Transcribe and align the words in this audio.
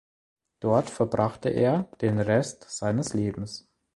Dort 0.61 0.89
verbrachte 0.89 1.49
er 1.49 1.83
den 2.01 2.17
Rest 2.19 2.65
seines 2.67 3.13
Lebens. 3.13 3.69